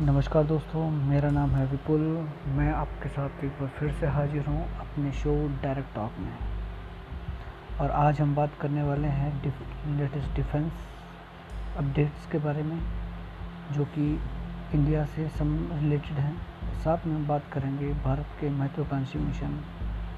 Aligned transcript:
नमस्कार 0.00 0.44
दोस्तों, 0.44 0.90
मेरा 0.90 1.30
नाम 1.30 1.50
है 1.50 1.66
विपुल। 1.66 2.00
मैं 2.46 2.72
आपके 2.72 3.08
साथ 3.08 3.44
एक 3.44 3.50
बार 3.50 3.68
फिर 3.68 3.92
से 3.92 4.06
हाजिर 4.06 4.46
हूँ 4.46 4.62
अपने 4.78 5.12
शो 5.12 5.32
डायरेक्ट 5.62 5.94
टॉक 5.94 6.12
में। 6.18 6.32
और 7.80 7.90
आज 7.90 8.20
हम 8.20 8.34
बात 8.34 8.50
करने 8.60 8.82
वाले 8.82 9.08
हैं 9.08 9.32
लेटेस्ट 9.98 10.36
डिफेंस 10.36 10.72
अपडेट्स 11.76 12.26
के 12.26 12.38
बारे 12.38 12.62
में, 12.62 12.78
जो 13.72 13.84
कि 13.84 14.20
इंडिया 14.74 15.04
से 15.04 15.28
सम 15.28 15.68
रिलेटेड 15.72 16.18
हैं। 16.18 16.34
साथ 16.84 17.06
में 17.06 17.14
हम 17.16 17.26
बात 17.28 17.42
करेंगे 17.52 17.92
भारत 17.94 18.26
के 18.40 18.50
महत्वाकांक्षी 18.50 19.18
मिशन 19.18 19.60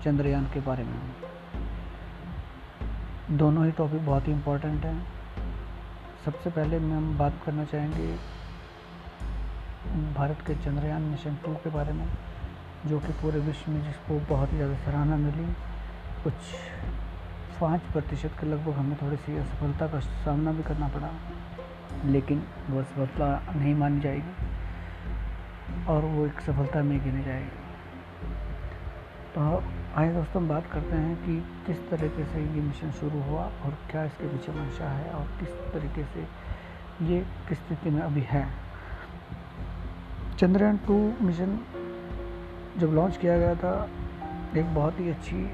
चंद्रयान 0.04 0.44
के 0.44 0.60
बारे 0.60 0.84
में। 0.84 1.00
दोनों 3.30 3.64
ही 3.66 3.72
टॉपिक 3.72 4.06
बहुत 4.06 4.28
ही 4.28 4.32
इम्पोर्टेंट 4.32 4.84
हैं। 4.84 5.06
सबसे 6.24 6.50
पहले 6.50 6.78
मैं 6.78 6.96
हम 6.96 7.18
बात 7.18 7.42
करना 7.46 7.64
चाहेंगे 7.64 8.41
भारत 10.14 10.38
के 10.46 10.54
चंद्रयान 10.56 11.02
मिशन 11.02 11.36
टू 11.44 11.54
के 11.54 11.70
बारे 11.70 11.92
में, 11.92 12.06
जो 12.86 12.98
कि 13.00 13.12
पूरे 13.12 13.40
विश्व 13.40 13.70
में 13.70 13.82
जिसको 13.84 14.18
बहुत 14.28 14.52
ही 14.52 14.56
ज़्यादा 14.56 14.74
सराहना 14.84 15.16
मिली, 15.18 15.46
कुछ 16.24 16.34
पाँच 17.60 17.80
प्रतिशत 17.92 18.36
के 18.40 18.46
लगभग 18.46 18.72
हमें 18.72 18.96
थोड़ी 19.02 19.16
सी 19.16 19.36
असफलता 19.38 19.86
का 19.86 20.00
सामना 20.00 20.52
भी 20.52 20.62
करना 20.62 20.88
पड़ा, 20.88 21.10
लेकिन 22.06 22.42
वो 22.70 22.80
असफलता 22.80 23.28
नहीं 23.56 23.74
मानी 23.74 24.00
जाएगी 24.00 24.32
और 25.88 26.04
वो 26.04 26.26
एक 26.26 26.40
सफलता 26.40 26.82
में 26.82 26.98
गिनी 27.04 27.24
जाएगी। 27.24 27.60
तो 29.34 29.62
आइए 29.96 30.12
दोस्तों, 30.12 30.42
हम 30.42 30.48
बात 30.48 30.66
करते 30.72 30.96
हैं 30.96 31.16
कि 31.16 31.38
किस 31.66 31.88
तरीके 31.90 32.24
से 32.24 32.40
ये 32.40 32.60
मिशन 32.62 32.90
शुरू 33.00 33.20
हुआ 33.22 33.42
और 33.42 33.78
क्या 33.90 34.04
इसके 34.04 34.26
पीछे 34.28 34.52
मंशा 34.52 34.88
है 34.88 35.10
और 35.10 35.26
किस 35.40 35.48
तरीके 35.72 36.04
से 36.04 36.26
ये 37.06 37.20
किस 37.48 37.58
स्थिति 37.58 37.90
में 37.90 38.02
अभी 38.02 38.20
है। 38.28 38.46
चंद्रयान 40.38 40.76
टू 40.86 40.94
मिशन 41.22 41.58
जब 42.78 42.92
लॉन्च 42.94 43.16
किया 43.16 43.36
गया 43.38 43.54
था, 43.54 43.88
एक 44.56 44.74
बहुत 44.74 45.00
ही 45.00 45.08
अच्छी 45.10 45.44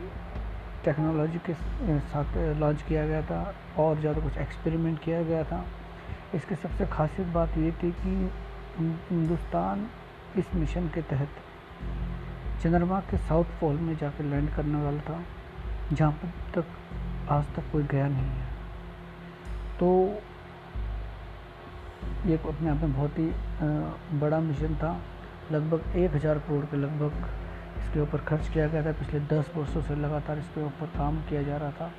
टेक्नोलॉजी 0.85 1.39
के 1.49 1.55
साथ 2.01 2.37
लॉन्च 2.61 2.83
किया 2.83 3.07
गया 3.07 3.23
था 3.23 3.41
और 3.79 4.01
ज़्यादा 4.01 4.21
कुछ 4.21 4.37
एक्सपेरिमेंट 4.39 4.99
किया 5.05 5.23
गया 5.23 5.43
था। 5.45 5.65
इसकी 6.35 6.55
सबसे 6.55 6.87
खासियत 6.87 7.29
बात 7.29 7.57
ये 7.59 7.73
थी 7.83 7.91
कि 8.01 8.31
हिंदुस्तान 8.79 9.87
इस 10.39 10.55
मिशन 10.55 10.89
के 10.95 11.03
तहत 11.11 11.29
चंद्रमा 12.63 13.01
के 13.01 13.17
साउथ 13.19 13.45
पोल 13.61 13.77
में 13.77 13.97
जाकर 13.97 14.25
लैंड 14.25 14.51
करने 14.55 14.83
वाला 14.85 15.01
था, 15.01 15.21
जहाँ 15.93 16.33
तक 16.55 16.65
आज 17.31 17.45
तक 17.57 17.71
कोई 17.73 17.83
गया 17.85 18.09
नहीं 18.09 18.31
है। 18.31 18.47
तो 19.81 19.89
ये 22.27 22.37
अपने 22.39 22.71
आप 22.71 22.83
में 22.83 22.93
बहुत 22.93 23.19
ही 23.19 23.27
बड़ा 24.19 24.41
मिशन 24.41 24.75
था। 24.77 24.97
लगभग 25.53 25.97
एक 25.97 26.15
हज़ार 26.15 26.39
करोड़ 26.39 26.65
के 26.65 26.77
लगभग 26.77 27.27
इसके 27.79 28.01
ऊपर 28.01 28.19
खर्च 28.25 28.49
किया 28.49 28.67
गया 28.69 28.83
था। 28.85 28.93
पिछले 28.95 29.21
दस 29.29 29.51
वर्षों 29.57 29.83
से 29.83 29.95
लगातार 29.97 30.39
इसके 30.39 30.65
ऊपर 30.65 30.87
काम 30.97 31.21
किया 31.29 31.43
जा 31.43 31.57
रहा 31.57 31.71
था। 31.71 31.91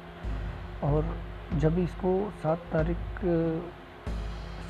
और 0.83 1.15
जब 1.57 1.79
इसको 1.79 2.11
सात 2.43 2.59
तारीख 2.73 2.97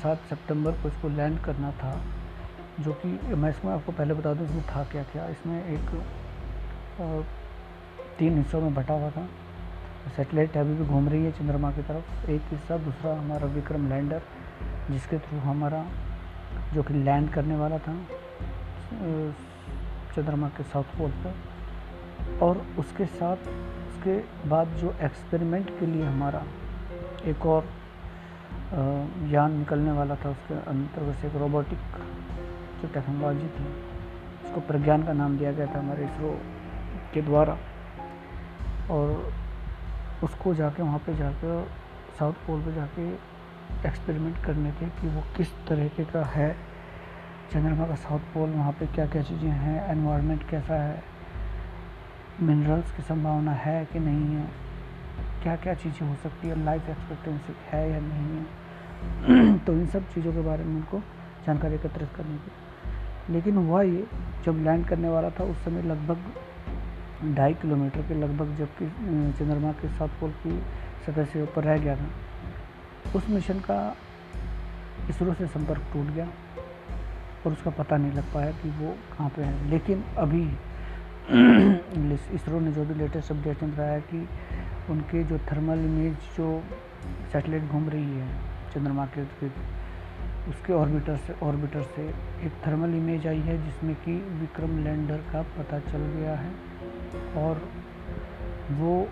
सात 0.02 0.18
सितंबर 0.28 0.72
को 0.72 0.88
इसको 0.88 1.08
लैंड 1.10 1.38
करना 1.40 1.70
था, 1.80 2.00
जो 2.80 2.92
कि 3.02 3.08
मैं 3.34 3.50
इसमें 3.50 3.72
आपको 3.72 3.92
पहले 3.92 4.14
बता 4.14 4.32
दूँ, 4.34 4.46
इसमें 4.46 4.62
था 4.66 4.84
क्या 4.92 5.02
क्या? 5.12 5.26
इसमें 5.28 5.58
एक 5.64 5.90
तीन 8.18 8.38
हिस्सों 8.38 8.60
में 8.60 8.74
बटा 8.74 8.94
हुआ 8.94 9.10
था। 9.10 9.28
सेटेलाइट 10.16 10.56
अभी 10.56 10.74
भी 10.74 10.84
घूम 10.84 11.08
रही 11.08 11.24
है 11.24 11.32
चंद्रमा 11.32 11.70
की 11.70 11.82
तरफ़। 11.82 12.30
एक 12.30 12.42
हिस्सा, 12.50 12.76
दूसरा 12.78 13.14
हमारा 13.18 13.46
विक्रम 13.48 13.88
लैंडर। 13.88 14.22
जिसके 14.90 15.18
थ्रू 15.18 15.38
हमारा 15.40 15.84
जो 16.74 16.82
कि 16.82 16.94
लैंड 16.94 17.30
करने 17.32 17.56
वाला 17.56 17.78
था 17.78 17.94
चंद्रमा 20.14 20.48
के 20.48 20.62
साउथ 20.64 20.96
पोल 20.98 21.10
पर, 21.24 21.34
और 22.42 22.62
उसके 22.78 23.04
साथ 23.08 23.36
उसके 23.90 24.16
बाद 24.48 24.68
जो 24.76 24.94
एक्सपेरिमेंट 25.02 25.78
के 25.78 25.86
लिए 25.86 26.04
हमारा 26.04 26.42
एक 27.30 27.46
और 27.46 27.64
यान 29.30 29.52
निकलने 29.52 29.92
वाला 29.92 30.14
था, 30.14 30.30
उसके 30.30 30.54
अंतर्गत 30.70 31.24
एक 31.24 31.34
रोबोटिक 31.36 31.78
जो 32.82 32.88
टेक्नोलॉजी 32.94 33.48
थी, 33.48 33.64
उसको 34.44 34.60
प्रज्ञान 34.68 35.02
का 35.02 35.12
नाम 35.12 35.36
दिया 35.38 35.52
गया 35.52 35.66
था 35.66 35.78
हमारे 35.78 36.04
इसरो 36.04 36.38
के 37.14 37.22
द्वारा। 37.22 37.56
और 38.90 39.32
उसको 40.24 40.54
जाके 40.54 40.82
वहाँ 40.82 40.98
पे 40.98 41.14
जाकर 41.16 41.68
साउथ 42.18 42.46
पोल 42.46 42.62
पे 42.62 42.72
जाके 42.74 43.10
एक्सपेरिमेंट 43.86 44.44
करने 44.44 44.72
थे 44.72 44.86
कि 45.00 45.08
वो 45.08 45.22
किस 45.36 45.52
तरीके 45.68 46.04
का 46.04 46.24
है। 46.24 46.56
चंद्रमा 47.52 47.86
का 47.86 47.94
साउथ 47.94 48.20
पोल, 48.34 48.50
वहाँ 48.50 48.72
पे 48.72 48.86
क्या 48.86 49.06
क्या 49.06 49.22
चीज़ें 49.22 49.50
हैं 49.50 49.90
एनवायरनमेंट 49.90 50.48
कैसा 50.50 50.74
है 50.74 51.02
मिनरल्स 52.42 52.90
की 52.92 53.02
संभावना 53.02 53.52
है 53.52 53.84
कि 53.84 53.98
नहीं 53.98 54.34
है 54.34 54.48
क्या 55.42 55.56
क्या 55.56 55.74
चीज़ें 55.74 56.08
हो 56.08 56.14
सकती 56.14 56.48
है 56.48 56.64
लाइफ 56.64 56.88
एक्सपेक्टेंसी 56.88 57.56
है 57.70 57.90
या 57.90 58.00
नहीं 58.00 58.38
है। 58.38 59.58
तो 59.64 59.72
इन 59.72 59.86
सब 59.86 60.08
चीज़ों 60.08 60.32
के 60.32 60.40
बारे 60.40 60.64
में 60.64 60.74
उनको 60.76 61.00
जानकारी 61.46 61.74
एकत्रित 61.74 62.08
करनी 62.16 62.36
थी 62.36 63.32
लेकिन 63.32 63.56
हुआ 63.56 63.82
ये, 63.82 64.06
जब 64.44 64.62
लैंड 64.64 64.86
करने 64.86 65.08
वाला 65.08 65.30
था, 65.30 65.44
उस 65.44 65.64
समय 65.64 65.82
लगभग 65.82 67.34
ढाई 67.36 67.54
किलोमीटर 67.54 68.02
के 68.02 68.14
लगभग 68.14 68.56
जबकि 68.56 68.86
चंद्रमा 69.38 69.72
के 69.72 69.88
साउथ 69.88 70.08
पोल 70.20 70.30
की 70.30 70.58
सतह 71.06 71.24
से 71.24 71.42
ऊपर 71.42 71.64
रह 71.64 71.78
गया 71.78 71.96
था। 71.96 72.08
उस 73.14 73.28
मिशन 73.30 73.58
का 73.60 73.96
इसरो 75.10 75.34
से 75.34 75.46
संपर्क 75.46 75.82
टूट 75.92 76.06
गया 76.06 76.28
और 77.46 77.52
उसका 77.52 77.70
पता 77.70 77.96
नहीं 77.96 78.12
लग 78.12 78.32
पाया 78.34 78.50
कि 78.52 78.70
वो 78.70 78.94
कहाँ 79.12 79.28
पे 79.36 79.42
है। 79.42 79.68
लेकिन 79.70 80.04
अभी 80.18 80.42
इसरो 82.34 82.60
ने 82.60 82.72
जो 82.72 82.84
भी 82.84 82.94
लेटेस्ट 82.94 83.30
अपडेट 83.32 83.62
में 83.62 83.72
बताया 83.72 83.98
कि 83.98 84.28
उनके 84.90 85.22
जो 85.24 85.38
थर्मल 85.52 85.78
इमेज 85.78 86.14
जो 86.36 86.62
सैटेलाइट 87.32 87.62
घूम 87.62 87.88
रही 87.88 88.18
है 88.18 88.28
चंद्रमा 88.74 89.06
के 89.06 89.22
उसके 90.50 90.72
ऑर्बिटर 90.72 91.16
से 91.16 91.34
ऑर्बिटर 91.42 91.82
से 91.96 92.02
एक 92.46 92.52
थर्मल 92.66 92.94
इमेज 92.94 93.26
आई 93.26 93.40
है 93.40 93.56
जिसमें 93.64 93.94
कि 93.94 94.12
विक्रम 94.40 94.78
लैंडर 94.84 95.16
का 95.32 95.42
पता 95.58 95.78
चल 95.80 96.06
गया 96.16 96.34
है 96.36 96.50
और 97.44 97.62
वो 98.70 99.08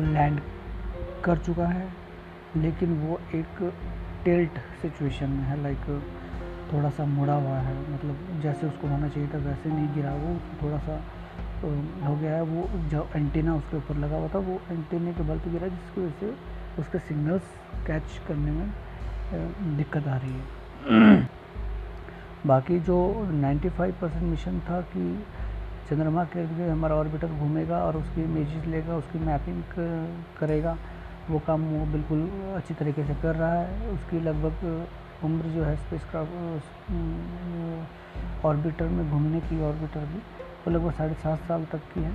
लैंड 0.00 0.40
कर 1.24 1.38
चुका 1.38 1.66
है। 1.66 2.05
लेकिन 2.56 2.92
वो 3.00 3.18
एक 3.34 3.72
टिल्ट 4.24 4.58
सिचुएशन 4.82 5.30
में 5.30 5.44
है 5.44 5.62
लाइक 5.62 5.84
थोड़ा 6.72 6.90
सा 6.90 7.04
मुड़ा 7.06 7.34
हुआ 7.34 7.56
है। 7.58 7.74
मतलब 7.92 8.40
जैसे 8.42 8.66
उसको 8.66 8.88
होना 8.88 9.08
चाहिए 9.08 9.28
था, 9.34 9.38
वैसे 9.38 9.70
नहीं 9.70 9.88
गिरा। 9.94 10.14
वो 10.14 10.36
थोड़ा 10.62 10.78
सा 10.78 11.00
हो 12.06 12.16
गया 12.16 12.34
है। 12.34 12.42
वो 12.42 12.68
जो 12.90 13.08
एंटीना 13.16 13.54
उसके 13.54 13.76
ऊपर 13.76 13.96
लगा 13.96 14.16
हुआ 14.16 14.28
था, 14.28 14.38
वो 14.38 14.60
एंटीने 14.70 15.12
के 15.12 15.22
बल 15.22 15.38
पर 15.38 15.50
गिरा 15.50 15.68
जिसकी 15.68 16.00
वजह 16.00 16.18
से 16.20 16.34
उसके 16.78 16.98
सिग्नल्स 16.98 17.54
कैच 17.86 18.20
करने 18.28 18.50
में 18.50 19.76
दिक्कत 19.76 20.08
आ 20.08 20.16
रही 20.16 20.32
है। 20.32 21.28
बाकी 22.46 22.78
जो 22.80 22.96
95 23.34 23.92
परसेंट 24.00 24.22
मिशन 24.22 24.58
था 24.60 24.80
कि 24.90 25.24
चंद्रमा 25.88 26.24
के 26.26 26.40
हमारा 26.62 26.94
ऑर्बिटर 26.96 27.28
घूमेगा 27.28 27.78
और 27.78 27.96
उसकी 27.96 28.22
इमेजेस 28.22 28.64
लेगा, 28.66 28.96
उसकी 28.96 29.18
मैपिंग 29.18 29.62
करेगा 30.38 30.76
वो 31.30 31.38
काम 31.46 31.62
वो 31.68 31.84
बिल्कुल 31.92 32.20
अच्छी 32.56 32.74
तरीके 32.74 33.04
से 33.04 33.14
कर 33.22 33.34
रहा 33.36 33.52
है। 33.52 33.90
उसकी 33.90 34.20
लगभग 34.20 35.24
उम्र 35.24 35.48
जो 35.50 35.64
है 35.64 35.76
स्पेस 35.76 36.02
ऑर्बिटर 38.44 38.88
में 38.88 39.10
घूमने 39.10 39.40
की 39.40 39.60
ऑर्बिटर 39.64 40.04
भी 40.06 40.18
वो 40.66 40.70
लगभग 40.70 40.92
साढ़े 40.92 41.14
सात 41.22 41.38
साल 41.48 41.64
तक 41.72 41.80
की 41.94 42.00
है। 42.00 42.10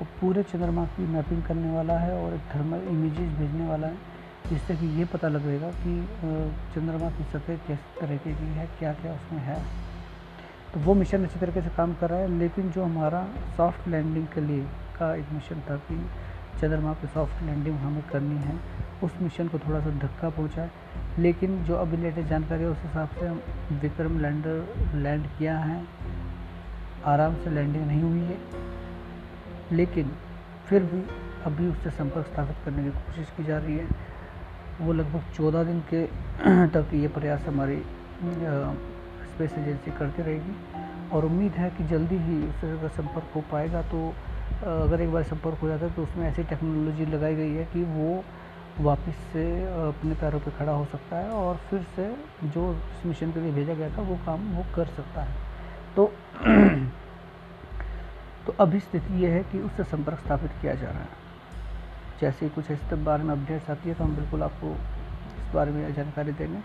वो 0.00 0.06
पूरे 0.20 0.42
चंद्रमा 0.42 0.84
की 0.94 1.06
मैपिंग 1.08 1.42
करने 1.42 1.74
वाला 1.74 1.98
है 1.98 2.12
और 2.14 2.34
एक 2.34 2.40
थर्मल 2.54 2.88
इमेजेस 2.90 3.28
भेजने 3.38 3.68
वाला 3.68 3.86
है, 3.86 3.96
जिससे 4.48 4.76
कि 4.76 4.86
ये 4.98 5.04
पता 5.04 5.28
लगेगा 5.28 5.70
कि 5.76 5.94
चंद्रमा 6.74 7.10
की 7.10 7.24
सतह 7.32 7.56
किस 7.66 7.78
तरीके 8.00 8.32
की 8.32 8.46
है 8.54 8.66
क्या 8.78 8.92
क्या 8.94 9.12
उसमें 9.12 9.40
है। 9.40 9.56
तो 10.74 10.80
वो 10.80 10.94
मिशन 10.94 11.24
अच्छी 11.24 11.38
तरीके 11.40 11.62
से 11.62 11.70
काम 11.76 11.94
कर 11.94 12.10
रहा 12.10 12.18
है, 12.18 12.28
लेकिन 12.38 12.70
जो 12.70 12.84
हमारा 12.84 13.26
सॉफ्ट 13.56 13.88
लैंडिंग 13.88 14.26
के 14.34 14.40
लिए 14.40 14.64
का 14.98 15.14
एक 15.14 15.32
मिशन 15.32 15.60
था 15.70 15.76
कि 15.88 15.96
चंद्रमा 16.60 16.92
पे 16.92 17.06
सॉफ्ट 17.08 17.42
लैंडिंग 17.42 17.76
हमें 17.78 18.02
करनी 18.12 18.36
है। 18.42 18.54
उस 19.02 19.12
मिशन 19.22 19.48
को 19.48 19.58
थोड़ा 19.58 19.80
सा 19.80 19.90
धक्का 19.98 20.28
पहुँचा 20.30 20.62
है 20.62 20.70
लेकिन 21.18 21.62
जो 21.64 21.76
अभी 21.76 21.96
लेटेस्ट 21.96 22.28
जानकारी 22.28 22.62
है, 22.62 22.68
उस 22.68 22.78
हिसाब 22.82 23.08
से 23.18 23.26
हम 23.26 23.40
विक्रम 23.82 24.20
लैंडर 24.20 24.92
लैंड 24.96 25.26
किया 25.38 25.56
है। 25.58 25.82
आराम 27.06 27.34
से 27.34 27.50
लैंडिंग 27.50 27.86
नहीं 27.86 28.02
हुई 28.02 28.20
है, 28.20 28.36
लेकिन 29.72 30.10
फिर 30.66 30.82
भी 30.84 31.02
अभी 31.46 31.66
उससे 31.68 31.90
संपर्क 31.90 32.26
स्थापित 32.26 32.56
करने 32.64 32.82
की 32.82 32.90
कोशिश 32.90 33.32
की 33.36 33.44
जा 33.44 33.58
रही 33.58 33.76
है। 33.76 33.86
वो 34.80 34.92
लगभग 34.92 35.32
चौदह 35.36 35.64
दिन 35.64 35.80
के 35.92 36.04
तक 36.74 36.94
ये 36.94 37.08
प्रयास 37.10 37.46
हमारी 37.46 37.82
स्पेस 39.26 39.52
एजेंसी 39.58 39.90
करती 39.90 40.22
रहेगी। 40.22 40.54
और 41.12 41.24
उम्मीद 41.24 41.52
है 41.52 41.70
कि 41.70 41.84
जल्दी 41.84 42.16
ही 42.18 42.36
उससे 42.48 42.88
संपर्क 42.88 43.34
हो 43.34 43.40
पाएगा 43.52 43.82
तो 43.82 43.98
अगर 44.62 45.00
एक 45.00 45.12
बार 45.12 45.22
संपर्क 45.22 45.58
हो 45.58 45.68
जाता 45.68 45.86
है 45.86 45.92
तो 45.92 46.02
उसमें 46.02 46.28
ऐसी 46.28 46.44
टेक्नोलॉजी 46.44 47.06
लगाई 47.06 47.34
गई 47.34 47.52
है 47.52 47.64
कि 47.72 47.84
वो 47.84 48.24
वापस 48.80 49.14
से 49.32 49.64
अपने 49.88 50.14
पैरों 50.14 50.40
पे 50.40 50.50
खड़ा 50.50 50.72
हो 50.72 50.84
सकता 50.92 51.16
है 51.16 51.30
और 51.30 51.56
फिर 51.70 51.82
से 51.96 52.16
जो 52.44 52.72
इस 52.72 53.06
मिशन 53.06 53.32
के 53.32 53.40
लिए 53.40 53.52
भेजा 53.52 53.74
गया 53.74 53.96
था, 53.96 54.02
वो 54.02 54.18
काम 54.26 54.56
वो 54.56 54.64
कर 54.76 54.86
सकता 54.86 55.22
है। 55.22 55.34
तो 55.96 56.12
तो 58.46 58.54
अभी 58.60 58.80
स्थिति 58.80 59.22
ये 59.22 59.30
है 59.30 59.42
कि 59.42 59.58
उससे 59.58 59.84
संपर्क 59.84 60.18
स्थापित 60.18 60.50
किया 60.60 60.74
जा 60.74 60.88
रहा 60.88 61.00
है। 61.00 61.08
जैसे 62.20 62.48
कुछ 62.48 62.70
इस 62.70 62.94
बारे 62.94 63.24
में 63.24 63.32
अपडेट्स 63.32 63.70
आती 63.70 63.88
है 63.88 63.94
तो 63.94 64.04
हम 64.04 64.16
बिल्कुल 64.16 64.42
आपको 64.42 64.76
इस 65.38 65.54
बारे 65.54 65.70
में 65.70 65.94
जानकारी 65.94 66.32
देंगे। 66.32 66.58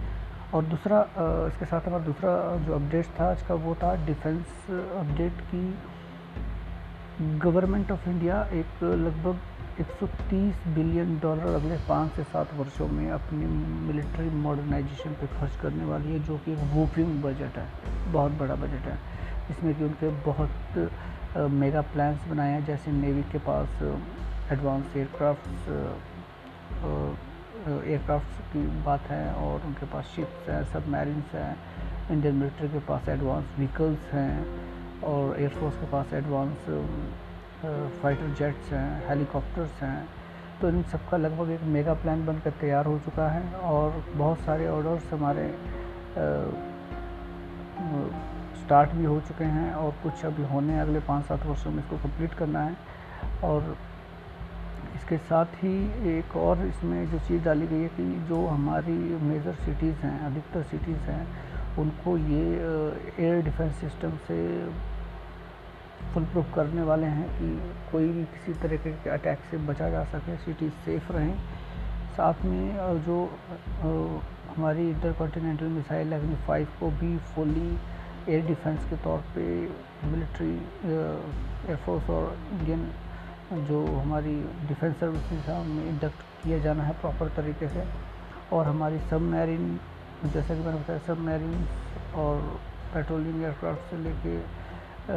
और 0.54 0.64
दूसरा 0.64 1.02
इसके 1.48 1.66
साथ 1.66 1.88
हमारा 1.88 2.04
दूसरा 2.04 2.56
जो 2.66 2.76
अपडेट 2.76 3.06
था, 3.20 3.32
आज 3.32 3.42
का 3.42 3.56
वो 3.56 3.76
था 3.76 4.06
डिफेंस 4.06 4.46
अपडेट 4.70 5.42
की 5.52 5.78
गवर्नमेंट 7.20 7.92
ऑफ़ 7.92 8.10
इंडिया 8.10 8.42
एक 8.54 8.84
लगभग 8.84 9.40
130 9.82 10.68
बिलियन 10.74 11.18
डॉलर 11.20 11.54
अगले 11.56 11.78
पाँच 11.88 12.12
से 12.16 12.24
सात 12.24 12.54
वर्षों 12.54 12.88
में 12.88 13.10
अपनी 13.12 13.46
मिलिट्री 13.88 14.30
मॉडर्नाइजेशन 14.42 15.14
पे 15.22 15.28
खर्च 15.30 15.56
करने 15.62 15.86
वाली 15.86 16.14
है, 16.14 16.20
जो 16.20 16.38
कि 16.38 16.52
एक 16.52 16.60
वूफिंग 16.74 17.22
बजट 17.24 17.58
है, 17.58 17.68
बहुत 18.12 18.32
बड़ा 18.40 18.56
बजट 18.56 18.86
है। 18.88 18.98
इसमें 19.52 19.74
कि 19.76 19.84
उनके 19.84 20.10
बहुत 20.26 21.50
मेगा 21.52 21.82
प्लान्स 21.94 22.28
बनाए 22.30 22.52
हैं, 22.52 22.66
जैसे 22.66 22.92
नेवी 22.92 23.24
के 23.32 23.38
पास 23.50 23.82
एडवांस 24.52 24.96
एयरक्राफ्ट 24.96 25.70
एयरक्राफ्ट 27.68 28.42
की 28.54 28.68
बात 28.84 29.10
है, 29.10 29.34
और 29.36 29.66
उनके 29.66 29.86
पास 29.94 30.06
शिप्स 30.16 30.50
हैं 30.50 30.64
सब 30.74 30.88
मैरिन्स 30.90 31.34
हैं, 31.36 31.58
इंडियन 32.12 32.36
मिलिट्री 32.36 32.70
के 32.70 32.80
पास 32.88 33.10
एडवांस 33.10 33.46
व्हीकल्स 33.58 34.14
हैं 34.14 34.77
और 35.04 35.40
एयरफोर्स 35.40 35.76
के 35.76 35.86
पास 35.86 36.14
एडवांस 36.14 36.66
फाइटर 38.02 38.34
जेट्स 38.40 38.72
हैं 38.72 39.08
हेलीकॉप्टर्स 39.08 39.82
हैं। 39.82 40.08
तो 40.62 40.70
इन 40.70 40.82
सबका 40.92 41.18
लगभग 41.18 41.50
एक 41.52 41.64
मेगा 41.74 41.94
प्लान 41.94 42.26
बनकर 42.26 42.52
तैयार 42.62 42.86
हो 42.86 42.98
चुका 43.06 43.28
है 43.30 43.44
और 43.72 44.04
बहुत 44.16 44.40
सारे 44.40 44.68
ऑर्डर्स 44.68 45.12
हमारे 45.14 45.48
स्टार्ट 48.58 48.92
भी 48.92 49.06
हो 49.06 49.20
चुके 49.28 49.44
हैं 49.44 49.74
और 49.74 49.92
कुछ 50.04 50.26
अभी 50.26 50.44
होने 50.44 50.74
हैं। 50.74 50.82
अगले 50.82 51.00
पाँच 51.00 51.26
सात 51.26 51.46
वर्षों 51.46 51.72
में 51.72 51.80
इसको 51.80 51.98
कंप्लीट 51.98 52.34
करना 52.34 52.64
है। 52.64 52.76
और 53.44 53.76
इसके 54.96 55.18
साथ 55.18 55.46
ही 55.64 55.76
एक 56.10 56.36
और 56.38 56.66
इसमें 56.66 57.10
जो 57.12 57.20
चीज़ 57.28 57.44
डाली 57.44 57.68
गई 57.68 57.82
है 57.82 57.90
कि 57.90 58.04
जो 58.30 58.46
हमारी 58.48 58.98
मेजर 59.24 59.54
सिटीज़ 59.56 59.98
हैं, 59.98 60.20
अधिकतर 60.26 60.64
सिटीज़ 60.64 61.10
हैं 61.10 61.26
उनको 61.80 62.18
ये 62.18 62.44
एयर 63.20 63.42
डिफेंस 63.46 63.74
सिस्टम 63.76 64.18
से 64.28 64.38
फुल 66.14 66.24
प्रूफ 66.26 66.54
करने 66.56 66.82
वाले 66.84 67.08
हैं 67.08 67.28
कि 67.38 67.48
कोई 67.92 68.08
भी 68.12 68.24
किसी 68.34 68.54
तरह 68.62 68.78
के 68.84 69.10
अटैक 69.10 69.40
से 69.52 69.58
बचा 69.68 69.90
जा 69.90 70.04
सके 70.12 70.36
सिटी 70.38 70.70
सेफ़ 70.86 71.12
रहें। 71.12 71.36
साथ 72.18 72.46
में 72.46 73.02
जो 73.06 73.18
हमारी 74.56 74.90
inter 74.90 75.12
continental 75.14 75.66
missile 75.72 76.14
Agni 76.14 76.36
five 76.48 76.68
को 76.80 76.90
भी 77.00 77.18
फुली 77.34 77.70
एयर 78.30 78.46
डिफेंस 78.48 78.90
के 78.90 78.96
तौर 79.04 79.20
पे 79.36 79.44
मिलिट्री 80.06 80.54
एयरफोर्स 80.86 82.10
और 82.10 82.38
इंडियन 82.54 82.90
जो 83.68 83.86
हमारी 83.88 84.36
डिफेंस 84.68 84.96
सर्विसेज़ 85.00 85.50
है 85.50 85.60
उनमें 85.62 85.86
इंडक्ट 85.90 86.22
किया 86.44 86.58
जाना 86.60 86.84
है 86.84 86.94
प्रॉपर 87.02 87.30
तरीके 87.36 87.68
से। 87.68 87.84
और 88.54 88.66
हमारी 88.66 89.00
सब 89.10 89.22
मैरिन 89.22 89.80
जैसे 90.24 90.56
कि 90.56 90.62
मैंने 90.62 90.80
बताया 90.80 91.00
सब 91.08 91.20
मैरिन 91.22 91.66
और 92.18 92.40
पेट्रोलिंग 92.94 93.42
एयरक्राफ्ट 93.44 93.90
से 93.90 93.98
लेके 94.04 94.38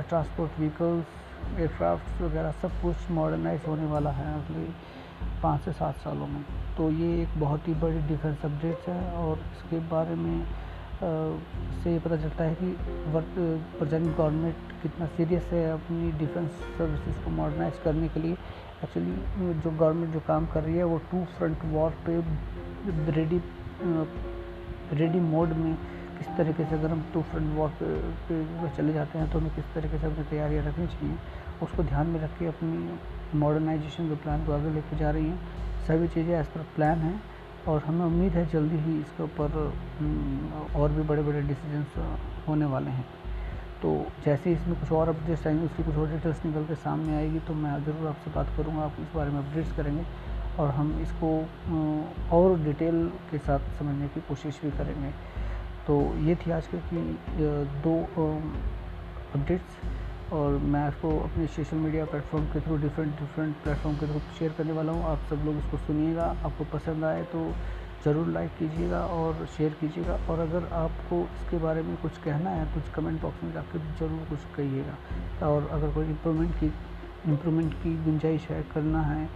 ट्रांसपोर्ट 0.00 0.58
व्हीकल्स 0.58 1.58
एयरक्राफ्ट 1.58 2.20
वगैरह 2.22 2.50
सब 2.62 2.80
कुछ 2.82 3.10
मॉडर्नाइज 3.10 3.60
होने 3.68 3.86
वाला 3.90 4.10
है 4.10 4.32
अगले 4.34 4.64
पाँच 5.42 5.60
से 5.64 5.72
सात 5.72 5.96
सालों 5.98 6.26
में। 6.26 6.42
तो 6.76 6.90
ये 6.90 7.10
एक 7.22 7.38
बहुत 7.40 7.68
ही 7.68 7.74
बड़ी 7.82 8.00
डिफेंस 8.08 8.44
अपडेट्स 8.44 8.88
है 8.88 9.00
और 9.12 9.38
इसके 9.38 9.78
बारे 9.88 10.14
में 10.14 10.40
आ, 10.40 11.10
से 11.82 11.98
पता 11.98 12.16
चलता 12.16 12.44
है 12.44 12.54
कि 12.54 12.66
वर्त 13.12 13.34
प्रेजेंट 13.78 14.16
गवर्नमेंट 14.16 14.72
कितना 14.82 15.06
सीरियस 15.16 15.44
है 15.52 15.70
अपनी 15.72 16.10
डिफेंस 16.18 16.50
सर्विसेज़ 16.78 17.24
को 17.24 17.30
मॉडर्नाइज 17.30 17.78
करने 17.84 18.08
के 18.08 18.20
लिए। 18.20 18.32
एक्चुअली 18.84 19.52
जो 19.60 19.70
गवर्नमेंट 19.70 20.12
जो 20.12 20.20
काम 20.26 20.46
कर 20.46 20.62
रही 20.62 20.76
है 20.76 20.84
वो 20.84 20.98
टू 21.10 21.24
फ्रंट 21.38 21.64
वॉर 21.72 21.96
पे 22.06 22.20
रेडी 23.12 23.38
रेडी 24.92 25.20
मोड 25.22 25.52
में 25.54 25.74
किस 26.18 26.28
तरीके 26.36 26.64
से 26.64 26.74
अगर 26.74 26.90
हम 26.90 27.04
टू 27.14 27.20
फ्रंट 27.30 27.56
वॉक 27.56 27.72
पे, 28.28 28.68
चले 28.76 28.92
जाते 28.92 29.18
हैं 29.18 29.30
तो 29.32 29.38
हमें 29.38 29.54
किस 29.54 29.64
तरीके 29.74 29.98
से 29.98 30.06
अपनी 30.06 30.24
तैयारियाँ 30.30 30.64
रखनी 30.64 30.86
चाहिए 30.86 31.16
उसको 31.62 31.82
ध्यान 31.84 32.06
में 32.06 32.20
रख 32.20 32.38
के 32.38 32.46
अपनी 32.46 33.38
मॉडर्नाइजेशन 33.38 34.08
के 34.08 34.14
प्लान 34.22 34.44
को 34.46 34.52
आगे 34.52 34.70
लेके 34.70 34.96
जा 34.98 35.10
रही 35.10 35.26
हैं। 35.26 35.86
सभी 35.86 36.08
चीज़ें 36.08 36.34
एज़ 36.38 36.46
पर 36.46 36.62
प्लान 36.76 36.98
हैं 36.98 37.20
और 37.68 37.82
हमें 37.84 38.04
उम्मीद 38.06 38.32
है 38.32 38.44
जल्दी 38.50 38.76
ही 38.78 38.98
इसके 39.00 39.22
ऊपर 39.22 39.56
और 40.76 40.92
भी 40.92 41.02
बड़े 41.08 41.22
बड़े 41.22 41.42
डिसीजंस 41.42 41.96
होने 42.48 42.66
वाले 42.66 42.90
हैं। 42.90 43.04
तो 43.82 43.90
जैसे 44.24 44.50
ही 44.50 44.56
इसमें 44.56 44.78
कुछ 44.80 44.92
और 44.92 45.08
अपडेट्स 45.08 45.46
आएँगे 45.46 45.64
उसकी 45.66 45.82
कुछ 45.82 45.96
और 45.96 46.10
डिटेल्स 46.10 46.44
निकल 46.44 46.64
के 46.64 46.74
सामने 46.76 47.16
आएगी 47.16 47.38
तो 47.46 47.54
मैं 47.54 47.72
ज़रूर 47.84 48.08
आपसे 48.08 48.30
बात 48.30 48.48
करूँगा 48.56 48.82
आप 48.84 48.96
इस 49.00 49.14
बारे 49.14 49.30
में 49.30 49.38
अपडेट्स 49.38 49.72
करेंगे। 49.76 50.04
और 50.60 50.70
हम 50.70 50.98
इसको 51.02 51.30
और 52.36 52.58
डिटेल 52.64 53.06
के 53.30 53.38
साथ 53.40 53.78
समझने 53.78 54.08
की 54.08 54.20
कोशिश 54.28 54.60
भी 54.64 54.70
करेंगे। 54.78 55.10
तो 55.86 55.96
ये 56.26 56.34
थी 56.36 56.50
आज 56.50 56.68
की 56.74 57.00
दो 57.84 57.96
अपडेट्स 59.34 60.32
और 60.32 60.56
मैं 60.72 60.86
इसको 60.88 61.18
अपने 61.20 61.46
सोशल 61.48 61.76
मीडिया 61.76 62.04
प्लेटफॉर्म 62.06 62.44
के 62.46 62.60
थ्रू 62.60 62.76
डिफरेंट 62.78 63.20
डिफरेंट 63.20 63.54
प्लेटफॉर्म 63.62 63.96
के 63.98 64.06
थ्रू 64.06 64.20
शेयर 64.38 64.52
करने 64.58 64.72
वाला 64.72 64.92
हूँ। 64.92 65.04
आप 65.04 65.26
सब 65.30 65.44
लोग 65.46 65.56
इसको 65.58 65.78
सुनिएगा, 65.78 66.24
आपको 66.44 66.64
पसंद 66.72 67.04
आए 67.04 67.22
तो 67.32 67.50
ज़रूर 68.04 68.28
लाइक 68.28 68.50
कीजिएगा 68.58 69.00
और 69.14 69.46
शेयर 69.56 69.72
कीजिएगा। 69.80 70.18
और 70.30 70.38
अगर 70.40 70.68
आपको 70.74 71.20
इसके 71.34 71.58
बारे 71.64 71.82
में 71.82 71.96
कुछ 72.02 72.18
कहना 72.24 72.50
है 72.50 72.64
कुछ 72.74 72.92
कमेंट 72.94 73.20
बॉक्स 73.22 73.44
में 73.44 73.52
जाकर 73.52 73.78
ज़रूर 73.98 74.24
कुछ 74.28 74.54
कहिएगा। 74.56 75.48
और 75.48 75.68
अगर 75.72 75.94
कोई 75.94 76.06
इम्प्रूवमेंट 76.06 76.54
की 76.60 76.72
इम्प्रूवमेंट 77.26 77.74
की 77.82 77.96
गुंजाइश 78.04 78.48
है, 78.50 78.62
करना 78.74 79.02
है 79.02 79.28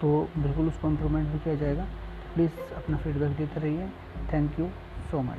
तो 0.00 0.28
बिल्कुल 0.38 0.68
उसको 0.68 0.88
इम्प्रूवमेंट 0.88 1.28
भी 1.28 1.38
किया 1.38 1.54
जाएगा। 1.54 1.84
तो 1.84 2.34
प्लीज़ 2.34 2.74
अपना 2.76 2.96
फीडबैक 2.96 3.36
देते 3.36 3.60
रहिए। 3.60 3.88
Thank 4.32 4.58
you 4.60 4.66
so 5.10 5.22
much 5.22 5.38